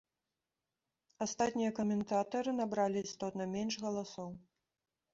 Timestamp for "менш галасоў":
3.55-4.29